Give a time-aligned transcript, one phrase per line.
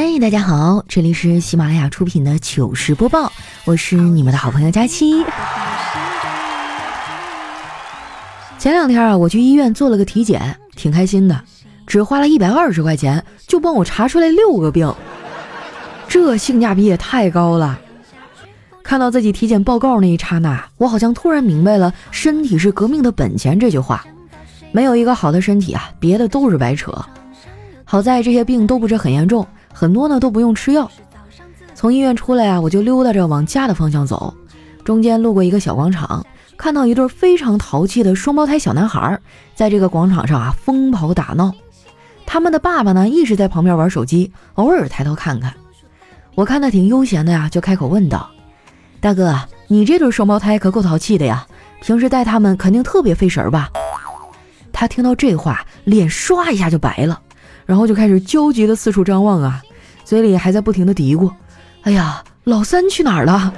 [0.00, 3.32] 嗨，大家好，这里是喜马拉雅出品的糗事播报，
[3.64, 5.24] 我是你们的好朋友佳期。
[8.60, 11.42] 前两天啊，我去医院做了个体检，挺开心的，
[11.84, 14.94] 只花了一百二十块钱就帮我查出来六个病，
[16.06, 17.76] 这性价比也太高了。
[18.84, 24.06] 看到自己体检报告那一刹那，我好像突然明白了“身体是革命的本钱”这句话。
[24.70, 26.96] 没有一个好的身体啊，别的都是白扯。
[27.84, 29.44] 好在这些病都不是很严重。
[29.78, 30.90] 很多呢都不用吃药。
[31.72, 34.34] 从医院出来啊，我就溜达着往家的方向走。
[34.84, 39.16] 中间路过一个小广场，看到一对非常淘气的双胞胎小男孩，
[39.54, 41.54] 在这个广场上啊疯跑打闹。
[42.26, 45.54] 他们的爸爸呢一直在旁边玩手机，偶尔抬头看看。
[46.34, 48.28] 我看他挺悠闲的呀，就开口问道
[48.98, 49.38] ：“大哥，
[49.68, 51.46] 你这对双胞胎可够淘气的呀，
[51.80, 53.70] 平时带他们肯定特别费神吧？”
[54.74, 57.20] 他听到这话，脸唰一下就白了，
[57.64, 59.62] 然后就开始焦急的四处张望啊。
[60.08, 61.30] 嘴里还在不停的嘀咕
[61.84, 63.52] ：“哎呀，老三去哪儿了？”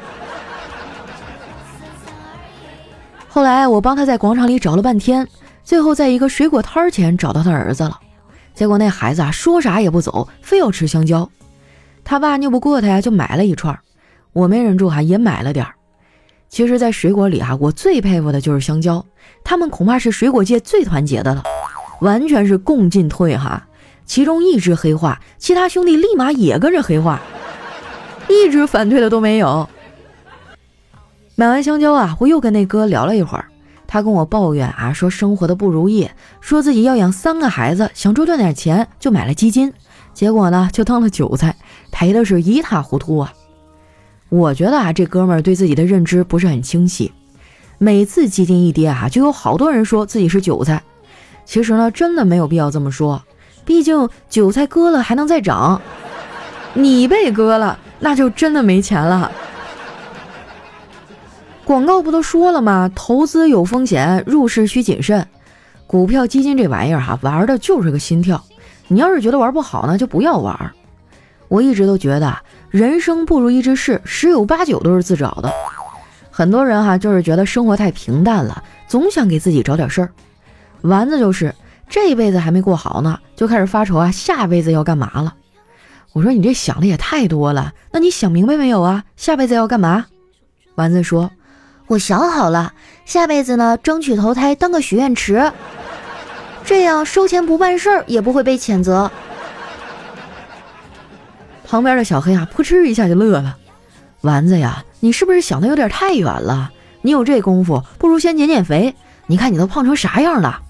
[3.28, 5.24] 后来我帮他在广场里找了半天，
[5.62, 7.96] 最后在一个水果摊前找到他儿子了。
[8.52, 11.30] 结果那孩子啊说啥也不走，非要吃香蕉。
[12.02, 13.78] 他爸拗不过他呀，就买了一串。
[14.32, 15.72] 我没忍住哈，也买了点儿。
[16.48, 19.06] 其实，在水果里啊，我最佩服的就是香蕉，
[19.44, 21.44] 他们恐怕是水果界最团结的了，
[22.00, 23.64] 完全是共进退哈。
[24.10, 27.20] 其中一只黑化，其他兄弟立马也跟着黑化，
[28.28, 29.68] 一直反对的都没有。
[31.36, 33.44] 买完香蕉啊，我又跟那哥聊了一会儿，
[33.86, 39.72] 他跟我抱怨啊，说生活的不如意，说自己要养三个孩子，想多赚点钱，就买了基金，
[40.12, 41.54] 结果呢，就当了韭菜，
[41.92, 43.32] 赔的是一塌糊涂啊。
[44.28, 47.12] 我觉得啊，这哥们儿对自己的认知不是很清晰，
[47.78, 50.82] 每次基金一跌啊，就有好多人说自己是韭菜，
[51.44, 53.22] 其实呢，真的没有必要这么说。
[53.70, 55.80] 毕竟韭菜割了还能再长，
[56.74, 59.30] 你被割了那就真的没钱了。
[61.64, 62.90] 广告不都说了吗？
[62.96, 65.24] 投资有风险，入市需谨慎。
[65.86, 68.44] 股票基金这玩意儿哈，玩的就是个心跳。
[68.88, 70.72] 你要是觉得玩不好呢，就不要玩。
[71.46, 72.36] 我一直都觉得，
[72.70, 75.48] 人生不如意之事十有八九都是自找的。
[76.28, 80.10] 很多人哈，就是觉得生活太平淡了，总想给自己找点事儿。
[80.80, 81.54] 丸子就是。
[81.90, 85.34] 这一辈子还没过好呢，就开始发愁啊，下辈子要干嘛了？
[86.12, 89.04] 我说你这想的也太多了，那你想明白没有啊？
[89.16, 90.06] 下辈子要干嘛？
[90.76, 91.30] 丸子说
[91.88, 92.72] ：“我想好了，
[93.04, 95.52] 下辈子呢，争取投胎当个许愿池，
[96.64, 99.10] 这样收钱不办事儿也不会被谴责。”
[101.66, 103.56] 旁边的小黑啊，扑哧一下就乐了。
[104.20, 106.70] 丸子呀，你是不是想的有点太远了？
[107.02, 108.94] 你有这功夫，不如先减减肥。
[109.26, 110.62] 你看你都胖成啥样了？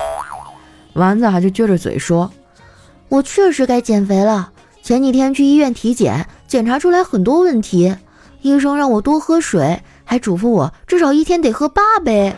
[1.00, 2.30] 丸子还，就撅着嘴说
[3.08, 4.50] ：“我确实该减肥了。
[4.82, 7.96] 前几天去医院体检，检查出来很多问题，
[8.42, 12.34] 医生让我多喝水，还嘱咐我至少一天得喝八杯。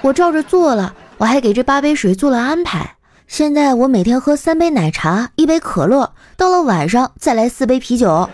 [0.00, 2.96] 我照着做了，我还给这八杯水做了安排。
[3.28, 8.28] 现在我每天喝三杯奶茶，一杯可乐，到了晚上再来四杯啤酒。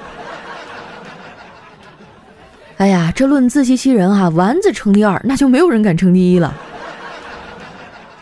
[2.77, 6.55] 哎呀，这论自欺欺人哈，丸子称第二，那就没有人敢称第一了。”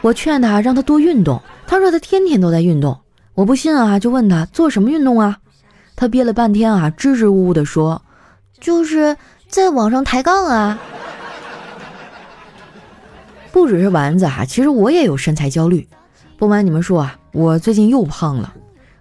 [0.05, 3.01] 我劝他让他多运动，他说他天天都在运动。
[3.33, 5.39] 我不信啊，就问他做什么运动啊？
[5.97, 8.03] 他憋了半天啊，支支吾吾的说
[8.61, 9.17] ：“就是
[9.49, 10.79] 在网上抬杠啊。”
[13.51, 15.89] 不只是丸子哈，其实我也有身材焦虑。
[16.37, 18.53] 不瞒你们说啊，我最近又胖了。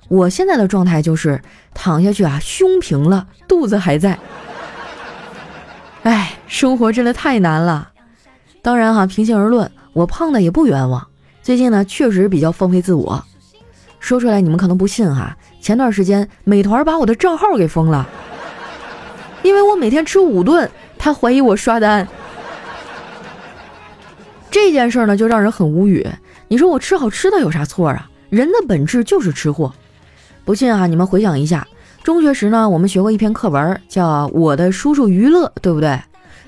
[0.08, 1.42] 我现在的状态就是
[1.74, 4.18] 躺下去啊，胸平了，肚子还在。
[6.04, 7.90] 哎，生活真的太难了。
[8.62, 9.70] 当然哈，平心而论。
[9.94, 11.08] 我胖的也不冤枉，
[11.42, 13.24] 最近呢确实比较放飞自我，
[14.00, 15.38] 说出来你们可能不信哈。
[15.62, 18.08] 前段时间美团把我的账号给封了，
[19.44, 22.08] 因为我每天吃五顿，他怀疑我刷单。
[24.50, 26.06] 这件事呢就让人很无语。
[26.48, 28.10] 你说我吃好吃的有啥错啊？
[28.30, 29.72] 人的本质就是吃货。
[30.44, 31.66] 不信啊，你们回想一下，
[32.04, 36.00] 中学时呢我们学过一篇课文叫《我的叔叔于乐》，对不对？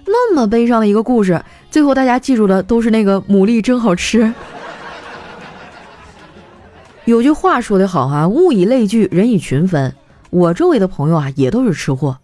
[0.06, 4.31] 那么悲伤的一个故事，最后大家记住的都是那个牡蛎真好吃。
[7.06, 9.94] 有句话说得好哈，物以类聚，人以群分。
[10.30, 12.18] 我周围的朋友啊，也都是吃货。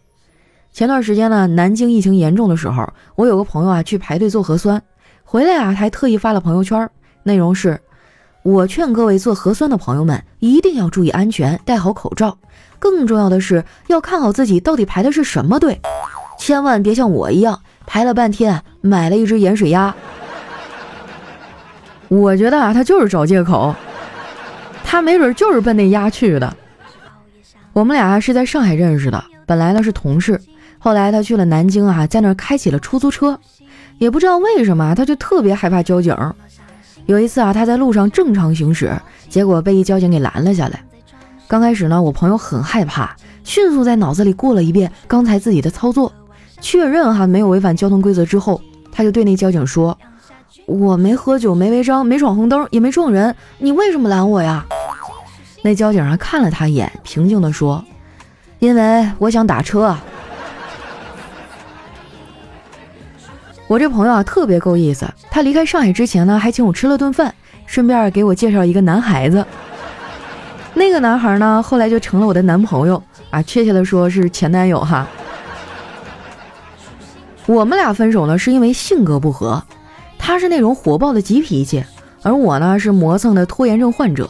[0.74, 4.81] 前段时间呢，南京疫情严重的时候，我有个朋友啊，去排队做核酸，
[5.24, 6.89] 回来啊，还特意发了朋友圈，
[7.24, 7.80] 内容是：
[8.44, 12.38] 我劝各位做核酸的朋友们，一定要注意安全，戴好口罩。
[12.80, 15.80] 更重要的是，要看好自己到底排的是什么队，
[16.39, 17.60] 千万别像我一样。
[17.91, 19.93] 排了半天，买了一只盐水鸭。
[22.07, 23.75] 我觉得啊，他就是找借口，
[24.81, 26.55] 他没准就是奔那鸭去的。
[27.73, 30.39] 我们俩是在上海认识的，本来呢是同事，
[30.79, 33.38] 后来他去了南京啊，在那儿开起了出租车，
[33.97, 36.15] 也不知道为什么，他就特别害怕交警。
[37.07, 38.97] 有一次啊，他在路上正常行驶，
[39.27, 40.81] 结果被一交警给拦了下来。
[41.45, 46.09] 刚开始呢，我朋友很害怕，迅速在脑子里过了一遍刚才自己的操作，
[46.62, 48.62] 确认哈没有违反交通规则之后，
[48.92, 49.98] 他就对那交警说
[50.66, 54.66] ：“我没喝酒，没违章，没闯红灯，也没撞人，你为什么拦我呀？”
[55.63, 57.84] 那交警啊看了他一眼，平静地说
[58.60, 59.98] ：“因为我想打车。”
[63.68, 67.34] 我这朋友啊特别够意思，他离开上海之前呢，还请我吃了顿饭，
[67.66, 69.46] 顺便给我介绍一个男孩子。
[70.74, 75.08] 那个男孩呢，后来就成了我的男朋友啊，确切的说是前男友哈。
[77.47, 79.61] 我们俩分手呢，是因为性格不合，
[80.17, 81.83] 他是那种火爆的急脾气，
[82.21, 84.29] 而我呢是磨蹭的拖延症患者。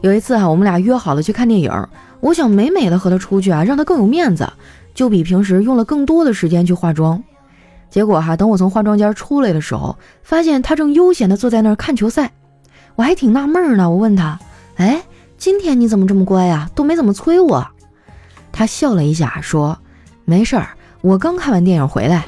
[0.00, 1.88] 有一次啊，我们俩约好了去看电影，
[2.20, 4.50] 我想美美的和他出去啊，让他更有面子，
[4.94, 7.22] 就比平时用了更多的时间去化妆。
[7.90, 12.30] 结果哈，等我从化妆间出来的时候，发现他正悠闲的坐在那儿看球赛，
[12.94, 13.90] 我还挺纳闷呢。
[13.90, 14.38] 我问他，
[14.76, 15.02] 哎，
[15.36, 16.70] 今天你怎么这么乖呀？
[16.74, 17.66] 都没怎么催我。
[18.52, 19.76] 他笑了一下，说
[20.24, 20.70] ：“没事儿，
[21.00, 22.24] 我刚看完电影回来。”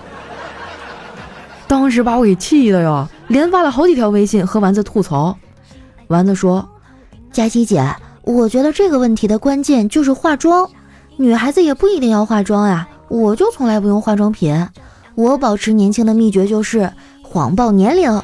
[1.68, 5.36] 当时把我给气的哟，连发了好几条微信和丸子吐槽。
[6.08, 6.68] 丸子说。
[7.32, 7.82] 佳琪姐，
[8.24, 10.68] 我觉得这个问题的关键就是化妆，
[11.16, 14.68] 女孩子也不一定要化妆呀，我就从来不用化妆品，
[15.14, 16.92] 我保持年轻的秘诀就是
[17.22, 18.22] 谎报年龄。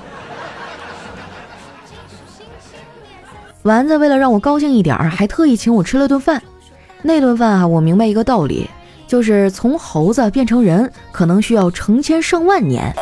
[3.62, 6.42] 丸子为了让我高兴一点，还特意请我吃了顿饭。
[7.00, 8.68] 那顿饭啊，我明白一个道理，
[9.08, 12.94] 就是从猴子变成人可能需要成千上万年，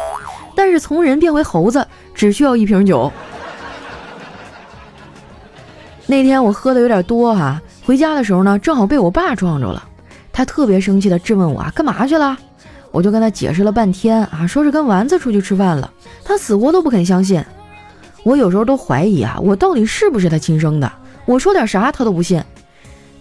[0.55, 3.13] 但是从人变回猴子只需要一瓶酒。
[6.07, 9.87] 那天我喝的有点多哈，回家的时候呢，正好被我爸撞着了。
[10.33, 12.39] 他特别生气的质问我啊，干嘛去了？
[12.93, 15.93] 我就跟他解释了半天啊，说是跟丸子出去吃饭了。
[16.25, 17.45] 他死活都不肯相信。
[18.23, 20.91] 我有时候都怀疑啊，我到底是不是他亲生的？
[21.25, 22.43] 我说点啥他都不信。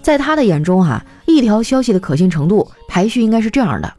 [0.02, 3.94] 在他的眼中哈，一条消息的可信程度排序应该是这样的：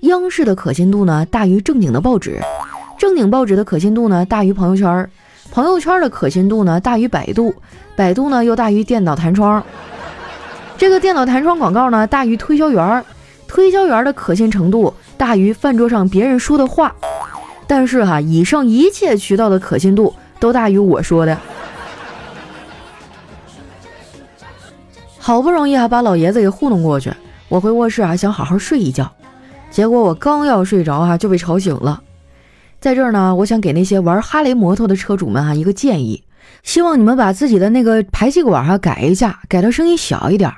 [0.00, 2.40] 央视的可信度呢大于正经的报纸，
[2.98, 5.08] 正经报纸的可信度呢大于朋友圈。
[5.50, 7.52] 朋友圈的可信度呢大于百度，
[7.96, 9.60] 百度呢又大于电脑弹窗，
[10.78, 13.04] 这个电脑弹窗广告呢大于推销员，
[13.48, 16.94] 推销员的可信程度大于饭桌上别人说的话，
[17.66, 21.36] 但是哈，以上一切渠道的可信度都大于我说的。
[25.22, 27.12] 好不容易啊把老爷子给糊弄过去，
[27.48, 29.08] 我回卧室啊想好好睡一觉，
[29.70, 32.02] 结果我刚要睡着啊就被吵醒了。
[32.80, 36.24] 在这儿呢，我想给那些玩哈雷摩托的车主们啊一个建议，
[36.62, 40.50] 希望你们把自己的那个排气管啊改一下，改到声音小一点，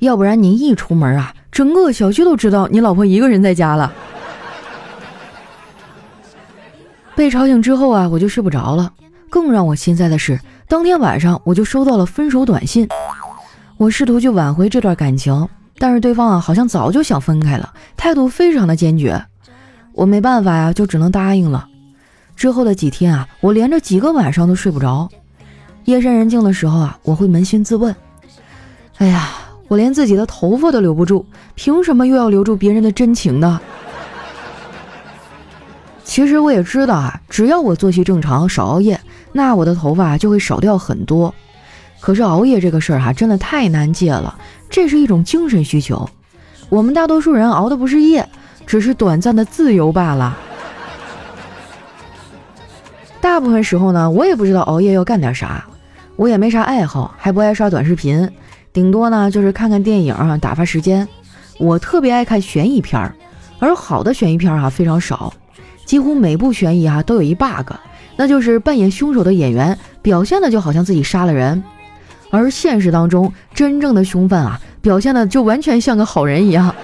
[0.00, 3.90] 要不然你一出门啊，整个小区都知道你老婆一个人在家了。
[7.16, 8.92] 被吵醒之后啊，我就睡不着了。
[9.30, 10.38] 更让我心塞的是，
[10.68, 12.86] 当天晚上我就收到了分手短信。
[13.82, 19.20] 我试图去挽回这段感情，但是对方啊好像早就想分开了，态度非常的坚决。
[19.92, 21.66] 我没办法呀，就只能答应了。
[22.36, 25.08] 之后的几天啊，我连着几个晚上都睡不着。
[25.86, 27.92] 夜深人静的时候啊，我会扪心自问：
[28.98, 29.30] 哎呀，
[29.66, 33.60] 我连自己的头发都留不住，凭什么又要留住别人的真情呢？
[36.04, 39.00] 其实我也知道啊，只要我作息正常，少熬夜，
[39.32, 41.34] 那我的头发就会少掉很多。
[42.02, 44.36] 可是熬夜这个事儿哈，真的太难戒了，
[44.68, 46.06] 这是一种精神需求。
[46.68, 48.28] 我们大多数人熬的不是夜。
[48.64, 50.38] 只是短暂的自由罢了。
[53.20, 55.64] 大部分时候呢，我也不知道熬夜要干点啥，
[56.14, 58.30] 我也没啥爱好，还不爱刷短视频，
[58.72, 61.06] 顶多呢就是看看电影啊，打发时间。
[61.58, 63.14] 我特别爱看悬疑片儿，
[63.58, 65.34] 而好的悬疑片儿啊非常少，
[65.84, 67.72] 几乎每部悬疑啊都有一 bug，
[68.16, 71.62] 那就是扮演凶手的演员表现的就好像自己杀了人，
[72.32, 76.74] 而现实当中真正的凶犯啊表现的就完全像个好人一样。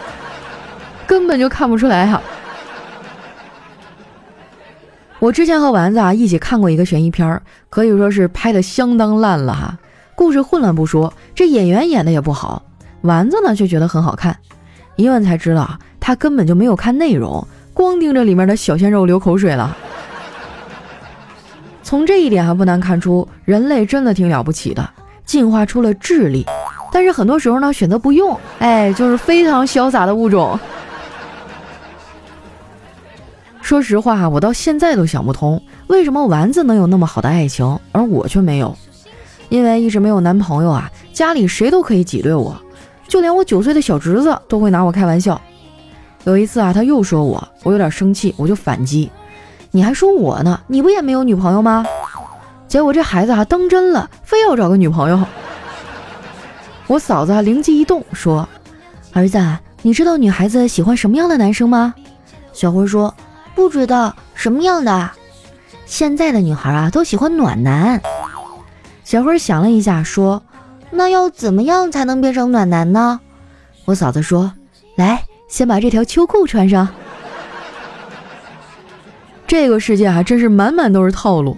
[1.06, 2.20] 根本就看不出来哈！
[5.18, 7.40] 我之前和丸子啊一起看过一个悬疑片，
[7.70, 9.78] 可以说是拍的相当烂了哈。
[10.14, 12.62] 故事混乱不说，这演员演的也不好。
[13.00, 14.36] 丸子呢却觉得很好看，
[14.96, 19.74] 一问才知道他根本就没有看内容，光盯着里面的小鲜肉流口水了。
[21.82, 24.90] 从这一点还不难看出，人类真的挺了不起的，
[25.28, 26.46] 进化出了智力，
[26.90, 30.58] 但是很多时候呢选择不用，哎，就是非常潇洒的物种。
[33.60, 38.74] 说实话我到现在都想不通，为什么丸子能有那么好的爱情，而我却没有？
[39.50, 42.58] 因为一直没有男朋友啊，家里谁都可以挤兑我，
[43.06, 45.38] 就连我九岁的小侄子都会拿我开玩笑。
[46.24, 49.10] 有一次啊，他又说我，我有点生气，我就反击
[49.72, 50.58] ：“你还说我呢？
[50.66, 51.84] 你不也没有女朋友吗？”
[52.68, 55.24] 结果这孩子啊当真了，非要找个女朋友。
[56.86, 58.46] 我嫂子灵机一动说
[59.12, 59.38] ：“儿子，
[59.82, 61.94] 你知道女孩子喜欢什么样的男生吗？”
[62.52, 63.14] 小辉说
[63.54, 65.10] ：“不知道什么样的。
[65.86, 68.00] 现在的女孩啊都喜欢暖男。”
[69.02, 70.42] 小辉想了一下说
[70.90, 73.20] ：“那要怎么样才能变成暖男呢？”
[73.86, 74.52] 我嫂子说
[74.96, 76.86] ：“来，先把这条秋裤穿上。”
[79.46, 81.56] 这个世界还真是满满都是套路。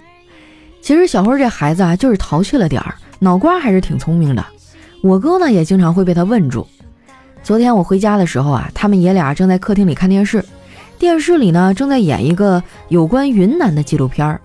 [0.81, 4.43] 其实小辉这孩子啊就是淘气了点儿，脑瓜还是挺聪明的。
[5.01, 6.67] 我哥呢也经常会被他问住。
[7.43, 10.43] 昨天我回家的时候啊，他们爷俩正在客厅里看电视，
[10.99, 14.41] 电视里呢正在演一个有关云南的纪录片儿。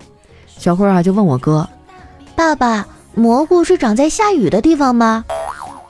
[0.47, 1.67] 小辉啊就问我哥
[2.35, 5.23] ：“爸爸，蘑菇是长在下雨的地方吗？”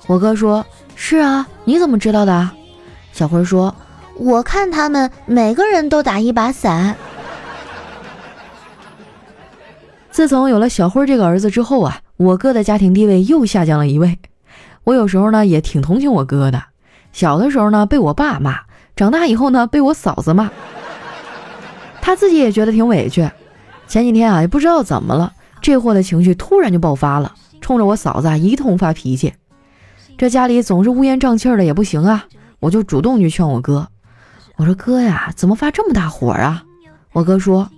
[0.08, 2.50] 我哥说：“是啊，你怎么知道的？”
[3.14, 3.74] 小辉说
[4.20, 6.96] ：“我看他们每个人都打一把伞。”
[10.18, 14.18] 自从有了小辉这个儿子之后啊，我哥的家庭地位又下降了一位。
[14.84, 16.64] 我有时候呢也挺同情我哥的，
[17.14, 18.62] 小的时候呢被我爸骂，
[18.96, 20.50] 长大以后呢被我嫂子骂，
[22.02, 23.30] 他自己也觉得挺委屈。
[23.88, 29.36] 前几天啊也不知道怎么了，这货的情绪突然就爆发了，冲着我嫂子啊一通发脾气。
[30.18, 32.26] 这家里总是乌烟瘴气的也不行啊，
[32.60, 33.88] 我就主动去劝我哥，
[34.56, 36.64] 我说哥呀，怎么发这么大火啊？
[37.12, 37.70] 我哥说，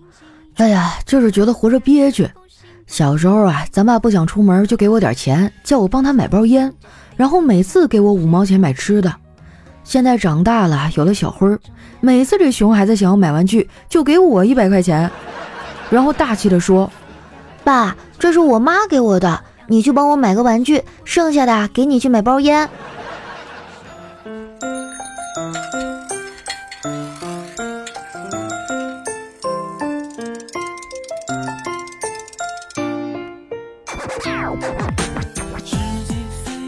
[0.59, 2.29] 哎呀，就是觉得活着憋屈。
[2.85, 6.73] 小时候啊，咱爸不想出门，就给我点钱，叫我帮他买包烟，
[7.15, 9.15] 然后每次给我五毛钱买吃的。
[9.85, 11.57] 现在长大了，有了小辉儿，
[12.01, 15.09] 每次这熊孩子想要买玩具，就给我一百块钱，
[15.89, 16.91] 然后大气的说
[17.63, 22.69] ：“爸，这是我妈给我的，你去帮我买个玩具，剩下的给你去买包烟。”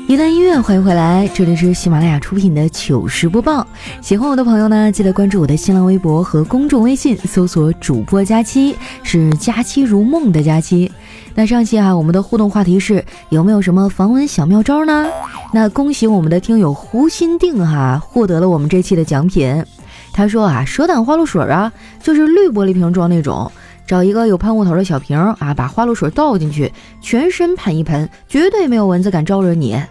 [0.08, 3.66] 一段音乐，欢迎回来，这里是喜马拉雅出品的糗事播报。
[4.02, 10.92] 喜欢我的朋友呢，记得关注我的新浪微博和公众微信，搜索主播佳期，是佳期如梦的佳期。
[11.34, 15.08] 那上期啊，我们的互动话题是有没有什么防蚊小妙招呢？
[15.54, 19.64] 那恭喜我们的听友胡心定哈，获得了我们这期的奖品。
[20.12, 21.72] 他说啊，蛇胆花露水啊，
[22.04, 23.50] 就是绿玻璃瓶装那种。
[23.86, 26.72] 找一个有喷雾头的小瓶啊，把花露水倒进去，
[27.02, 29.82] 全身喷一喷，绝对没有蚊子敢招惹你。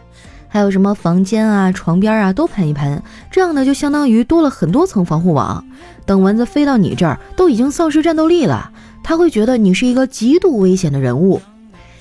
[0.49, 5.65] 还有什么房间啊、床边啊都喷一喷，这样呢就相当于多了很多层防护网。
[6.05, 8.73] 等蚊子飞到你这儿，都已经丧失战斗力了，
[9.05, 11.41] 他会觉得你是一个极度危险的人物。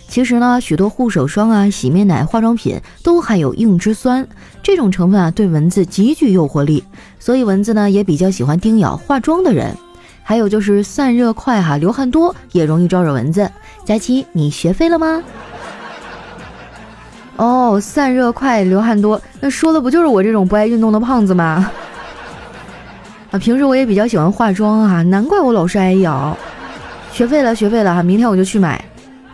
[0.07, 4.27] 其实呢，许多护手霜啊、洗面奶、化妆品都含有硬脂酸，
[4.63, 6.83] 这种成分啊对蚊子极具诱惑力，
[7.19, 9.77] 所以蚊子呢也比较喜欢叮咬化妆的人。
[10.29, 13.49] 还有就是散热快哈，流汗多也容易招惹蚊子。
[13.83, 15.23] 佳期，你学废了吗？
[17.35, 21.71] 哦，散热快，流汗多，那说的不就是我这种不爱运动的胖子吗？
[23.31, 26.37] 啊，平时我也比较喜欢化妆哈，难怪我老是挨咬。
[27.11, 28.85] 学废了，学废了哈，明天我就去买。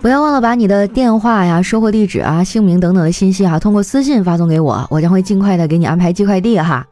[0.01, 6.87] 不要忘了把你的电话呀、收货地址啊、姓名等等的信息哈，通过私信发送给我，我将会尽快的给你安排寄快递哈。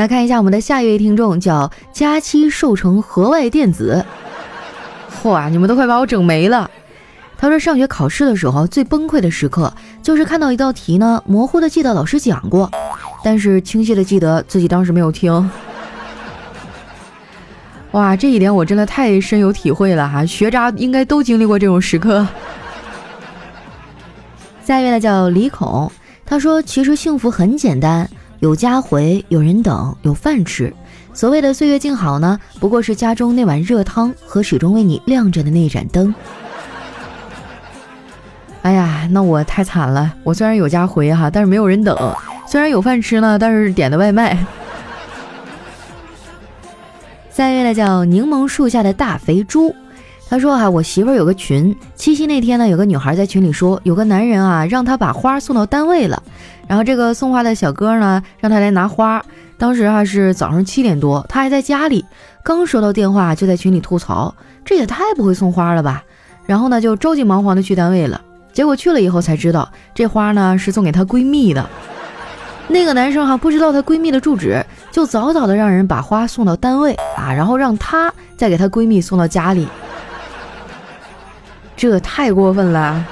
[0.00, 4.02] 来看一下我们的下一位听众，叫佳期寿成河外电子。
[5.24, 6.70] 哇，你们都快把我整没了。
[7.36, 9.70] 他说上学考试的时候最崩溃的时刻，
[10.02, 12.70] 就是看到一道题呢，模糊的记得老师讲过，
[13.22, 15.50] 但是清晰的记得自己当时没有听。
[17.92, 22.26] 哇，这一点我真的太深有体会了哈，学渣应该都经历过这种时刻。
[24.64, 25.92] 下一位呢叫李孔，
[26.24, 28.08] 他说其实幸福很简单。
[28.40, 30.72] 有家回，有人等，有饭吃。
[31.12, 36.14] 所谓的岁月静好呢，不过是家中那碗热汤和始终为你亮着的那盏灯。
[38.62, 40.14] 哎呀，那我太惨了。
[40.24, 41.94] 我虽然有家回哈，但是没有人等；
[42.46, 44.38] 虽然有饭吃呢，但是点的外卖。
[47.30, 49.74] 下一位呢叫柠檬树下的大肥猪，
[50.30, 56.22] 他说哈，我媳妇儿有个群，七夕那天呢，有个女孩在群里说，有个男人啊，让她把花送到单位了。
[56.68, 59.20] 然后这个送花的小哥呢，让他来拿花。
[59.58, 62.04] 当时啊是早上七点多，他还在家里，
[62.44, 64.32] 刚收到电话就在群里吐槽，
[64.64, 66.04] 这也太不会送花了吧。
[66.46, 68.20] 然后呢就着急忙慌的去单位了，
[68.52, 71.68] 结果去了以后才知道，这花呢是送给她闺蜜的。
[72.68, 79.66] 那个男生哈不知道她闺蜜的住址，就早早的让人把花送到单位啊，然后让她再给她闺蜜送到家里，
[81.80, 83.02] 这太过分了。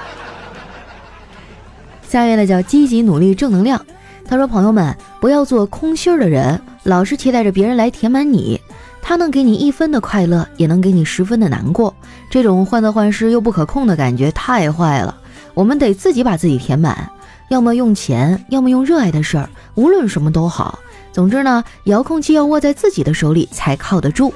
[2.06, 3.82] 下一位呢叫积极努力正能量，
[4.26, 8.60] 他说：“朋友们，不要做空心儿的人，老是期待着别人来填满你。
[9.00, 11.94] 他能给你一分的快乐，也能给你十分的难过。
[12.28, 15.16] 这种患得患失又不可控的感觉太坏了。
[15.54, 17.10] 我们得自己把自己填满，
[17.48, 20.78] 要么用钱，要么用热爱的事儿，无论什么都好。
[21.10, 24.34] 总之呢，遥控器要握在自己的手里才靠得住。”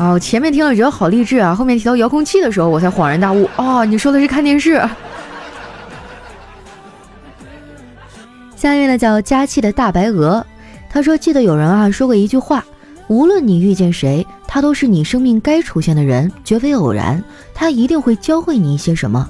[0.00, 3.46] 哦，前面听了觉得好励志啊，后面提到遥控器的时候，我才恍然大悟。
[3.56, 4.82] 哦，你说的是看电视。
[8.56, 10.44] 下一位呢叫佳期的大白鹅，
[10.88, 12.64] 他说记得有人啊说过一句话，
[13.08, 19.28] 无论你遇见谁，他都是你生命该出现的人，绝非偶然，他一定会教会你一些什么。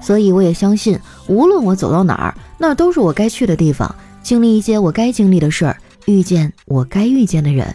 [0.00, 3.92] 所以我也相信，无论我走到哪儿，那都是我该去的地方，
[4.22, 7.74] 经历一些我该经历的事儿，遇见我该遇见的人。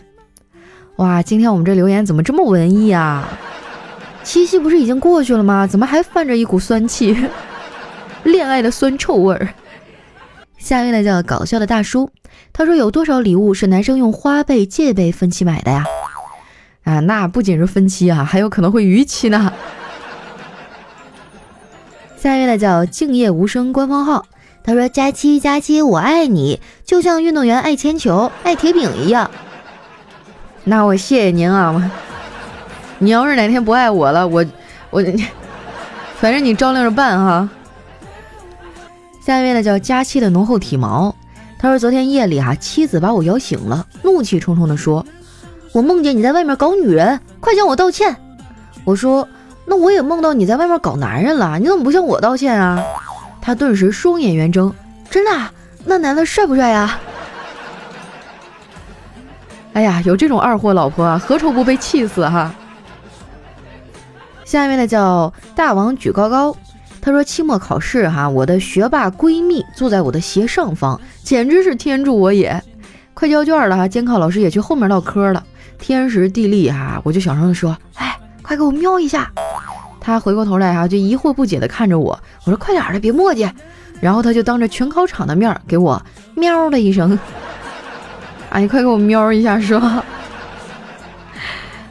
[0.99, 3.25] 哇，今天我们这留言怎么这么文艺啊？
[4.21, 5.65] 七夕不是已经过去了吗？
[5.65, 7.17] 怎么还泛着一股酸气？
[8.23, 9.47] 恋爱的酸臭味儿。
[10.57, 12.09] 下一位呢叫搞笑的大叔，
[12.51, 15.85] 他说有多少礼物是男生用花呗、借呗分期买的呀？
[16.83, 19.53] 啊，那不仅是分期啊，还有可能会逾期呢。
[22.17, 24.25] 下一位呢叫静夜无声官方号，
[24.65, 29.31] 他说佳期佳期我爱你，就像运动员爱铅球、爱铁饼一样。
[30.69, 31.91] 那我谢谢您啊！
[32.99, 34.45] 你要是哪天不爱我了，我
[34.91, 35.03] 我，
[36.19, 37.49] 反正你照亮着办哈。
[39.25, 41.15] 下一位呢叫佳期的浓厚体毛，
[41.57, 45.03] 他说昨天夜里啊，妻子把我摇醒了，怒气冲冲的说
[45.73, 48.15] ：“我梦见你在外面搞女人，快向我道歉。”
[48.85, 49.27] 我说
[49.65, 52.79] ：“那我也梦到你在外面搞男人了，你怎么不向我道歉啊？”
[53.41, 54.71] 他顿时双眼圆睁
[55.09, 55.31] ：“真的？
[55.83, 56.99] 那男的帅不帅呀？”
[59.79, 62.53] 哎呀，有这种二货老婆啊，何愁不被气死哈？
[64.43, 66.53] 下面呢叫大王举高高，
[66.99, 72.61] 他说期末考试哈，我的学霸闺蜜坐在我的斜上方，简直是天助我也！
[73.13, 75.41] 快交卷了哈，监考老师也去后面唠嗑了，
[75.77, 79.31] 天时地利哈，我就小声的说，哎，快给我瞄一下。
[80.01, 83.49] 他回过头来哈，就疑惑不解的看着我，我说快点的，别墨迹。
[84.01, 86.01] 然后他就当着全考场的面给我
[86.35, 87.17] 喵的一声。
[88.49, 89.81] 哎，你快给我瞄一下，说。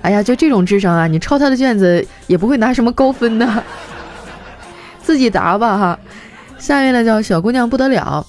[0.03, 3.63] 哎呀，就这种智商啊，你抄他的卷子也不会拿什么高分的，
[5.03, 5.99] 自己答吧哈。
[6.57, 8.25] 下面呢叫小姑娘不得了，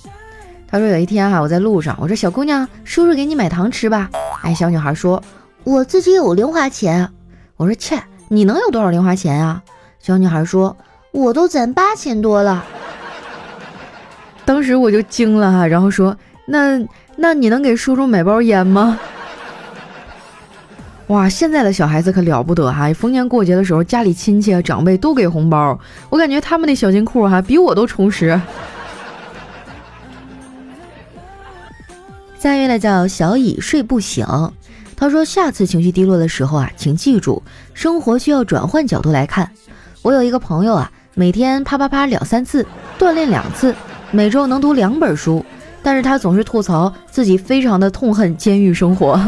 [0.68, 4.10] 她说有一天哈，我在路上，我说小姑娘，叔叔给你买糖吃吧。
[4.42, 5.24] 哎，小女孩说，
[5.64, 7.10] 我自己有零花钱。
[7.56, 9.62] 我说切，你能有多少零花钱啊？
[10.00, 10.76] 小女孩说，
[11.12, 12.64] 我都攒八千多了。
[14.44, 16.80] 当时我就惊了哈，然后说那。
[17.22, 18.98] 那你能给叔叔买包烟吗？
[21.08, 22.94] 哇，现在的小孩子可了不得哈！
[22.94, 25.78] 逢年过节的时候，家里亲戚啊长辈都给红包，
[26.10, 28.40] 我感觉他们的小金库哈比我都充实。
[32.40, 34.26] 下一位呢叫小乙睡不醒，
[34.96, 39.52] 他说下次情绪低落的时候啊，请记住，生活需要转换角度来看。
[40.04, 42.66] 我有一个朋友啊，每天啪啪啪两三次，
[42.98, 43.76] 锻炼两次，
[44.12, 45.46] 每周能读两本书。
[45.82, 49.20] 但是他总是吐槽自己非常的痛恨监狱生活。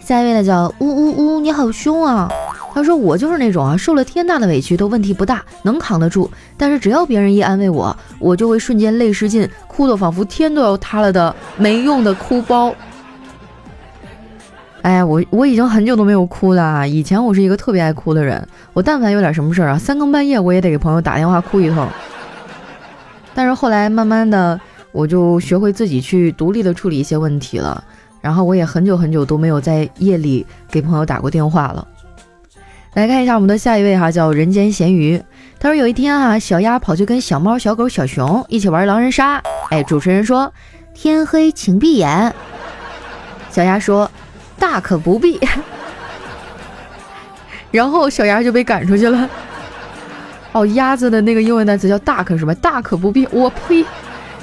[0.00, 2.30] 下一位呢叫呜呜呜，你好凶啊！
[2.74, 6.30] 他说我就是那种啊，受了天大的委屈都问题不大，能扛得住。
[6.58, 12.74] 但是只要别人一安慰我，我就会瞬间泪失禁，哭得仿佛天都要塌了的没用的哭包。
[14.82, 16.86] 哎，我我已经很久都没有哭了啊。
[16.86, 21.88] 以前我是一个特别爱哭的人，我但凡有点什么事儿啊，三更半夜我也得给朋友打电话哭一通。
[23.34, 24.60] 但是后来慢慢的，
[24.92, 27.82] 我就学会自己去独立的处理一些问题了。
[28.20, 31.86] 然后我也很久很久都没有在夜里给朋友打过电话了。
[32.94, 35.20] 来看一下我们的下一位哈，叫人间咸鱼。
[35.58, 39.42] 他说有一天啊，小鸭跑去跟小猫、小狗、小熊一起玩狼人杀。
[39.70, 40.52] 哎，主持人说
[40.94, 42.32] 天黑请闭眼。
[43.50, 44.10] 小鸭说
[44.58, 45.40] 大可不必。
[47.72, 49.28] 然后小鸭就被赶出去了。
[50.54, 52.54] 哦，鸭子的那个英文单词叫 duck 是吧？
[52.54, 53.28] 大可不必。
[53.32, 53.84] 我呸！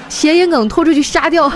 [0.09, 1.49] 谐音梗拖出去杀掉。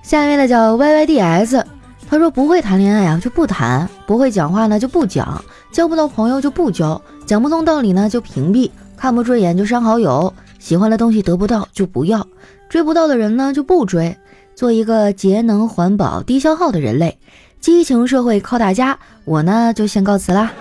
[0.00, 1.62] 下一位呢叫 yyds，
[2.08, 12.24] 他说不会谈恋爱啊就不谈，不会讲话呢就不讲，交不到朋友就不交，讲不通道理呢就屏蔽，看不顺眼就删好友，喜欢的东西得不到就不要，
[12.68, 14.16] 追不到的人呢就不追，
[14.54, 17.18] 做一个节能环保、低消耗的人类。
[17.60, 20.52] 激情社会靠大家，我呢就先告辞啦。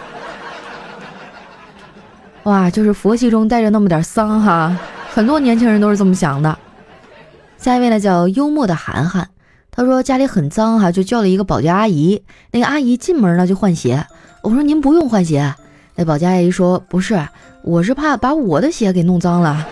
[2.43, 4.75] 哇，就是佛系中带着那么点丧哈，
[5.13, 6.57] 很多年轻人都是这么想的。
[7.57, 9.27] 下一位呢叫幽默的涵涵，
[9.69, 12.23] 他说家里很脏哈，就叫了一个保洁阿姨。
[12.51, 14.05] 那个阿姨进门呢就换鞋，
[14.41, 15.53] 我说您不用换鞋，
[15.95, 17.19] 那保洁阿姨说：“不是，
[17.61, 19.67] 我是怕把我的鞋给弄脏了。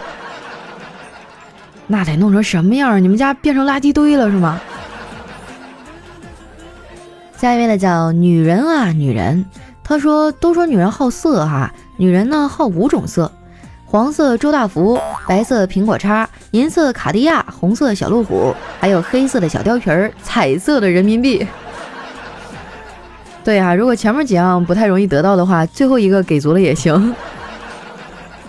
[1.88, 3.02] 那得弄成什么样？
[3.02, 4.60] 你们家变成垃圾堆了是吗？”
[7.38, 9.46] 下一位呢叫女人啊女人，
[9.84, 13.30] 她说：“都说女人好色哈，女人呢好五种色。”
[13.90, 21.48] 黄色周大福，白色苹果叉，银色卡地亚，红色小路虎，还有黑色的小貂皮儿，彩色的人民币。
[23.46, 27.16] 对啊，如果前面几样不太容易得到的话，最后一个给足了也行。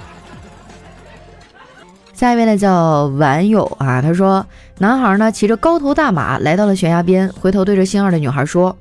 [2.12, 4.44] 下一位呢叫网友啊，他说，
[4.78, 8.76] 男孩呢骑着高头大马来到了悬崖边，回头对着心爱的女孩说：“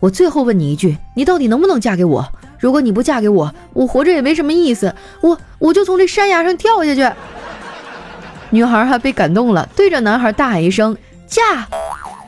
[0.00, 2.26] 我最后问你一句，你到底能不能嫁给我？”
[2.60, 4.94] 如果你不嫁给我，我活着也没什么意思。
[5.22, 7.10] 我我就从这山崖上跳下去。
[8.50, 10.94] 女孩还被感动了，对着男孩大喊一声
[11.26, 11.66] “嫁”，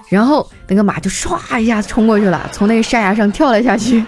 [0.08, 4.02] 然后那个马就唰一下子冲过去了，从那个山崖上跳了下去。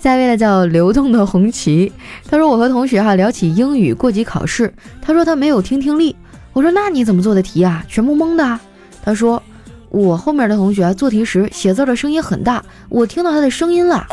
[0.00, 1.92] 下一位呢叫流动的红旗，
[2.30, 6.16] 他说我和同学哈聊起英语过级考试，他说他没有听听力，
[6.54, 7.84] 我说那你怎么做的题啊？
[7.86, 8.58] 全部蒙的。
[9.02, 9.42] 他说。
[9.90, 14.06] 我后面的同学做题时写字的声音很大，我听到他的声音了。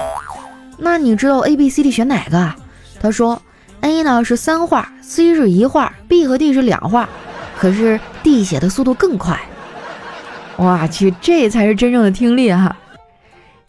[0.79, 2.53] 那你知道 A B C D 选哪个？
[2.99, 3.39] 他说
[3.81, 7.07] A 呢是三画，C 是一画，B 和 D 是两画，
[7.59, 9.39] 可是 D 写的速度更快。
[10.57, 12.75] 哇去，这才是真正的听力哈。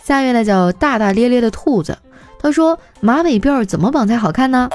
[0.03, 1.99] 下一位呢叫大大咧咧的兔子，
[2.41, 4.71] 他说马尾辫怎么绑才好看呢？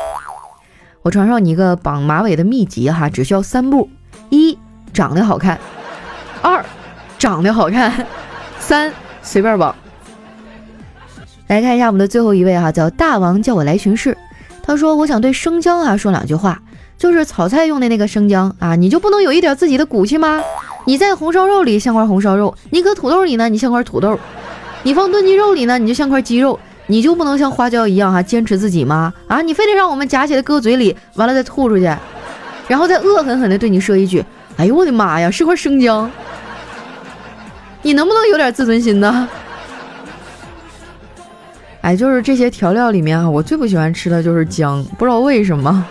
[1.02, 3.89] 我传授你一个绑马尾的秘籍哈，只需要三步：
[4.30, 4.58] 一
[4.93, 5.60] 长得好看，
[6.43, 6.63] 二。
[7.23, 8.05] 长得好看，
[8.59, 9.73] 三随便绑。
[11.47, 14.17] 来看一下我们的最后一位哈，叫大王叫我来巡视。
[14.62, 16.62] 他说：“我想对生姜啊说两句话，
[16.97, 20.41] 就是炒菜用的那个生姜啊，你就不能有一点自己的骨气吗？
[20.83, 24.19] 你在红烧肉里像块红烧肉，你搁土豆里呢，你像块土豆，
[24.83, 29.13] 你放炖鸡肉里呢，你就像块鸡肉，你就不能像花椒一样哈，坚持自己吗？
[29.29, 31.83] 啊，你非得让我们夹起来搁嘴里，完了再吐出去，
[32.67, 34.21] 然后再恶狠狠地对你说一句：
[34.57, 36.12] 哎呦我的妈呀，是块生姜。”
[37.84, 39.30] 你能不能有点自尊心呢？
[41.82, 45.86] 哎，就是这些调料里面啊，我最不喜欢吃的就是姜，不知道为什么。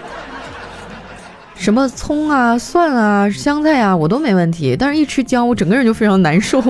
[1.54, 6.60] 什么葱啊、蒜啊、香菜啊，我都没问题，但是一吃姜，我整个人就非常难受。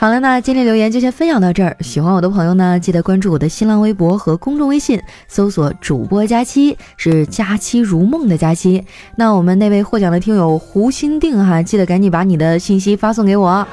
[0.00, 1.76] 好了，那今天留言就先分享到这儿。
[1.80, 8.82] 喜欢我的朋友呢，记得关注我的新浪微博和公众微信，搜索“主播佳期”，是“佳期如梦”的佳期。
[9.16, 13.68] 那我们那位获奖的听友胡心定哈，记得赶紧把你的信息发送给我。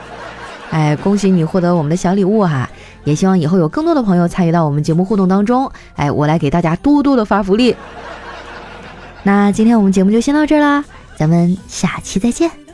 [0.70, 2.70] 哎，恭喜你获得我们的小礼物哈！
[3.06, 5.72] 也希望以后有更多的朋友参与到我们节目互动当中。
[5.96, 7.74] 哎，我来给大家多多的发福利。
[9.24, 10.84] 那今天我们节目就先到这儿啦，
[11.16, 12.67] 咱们下期再见。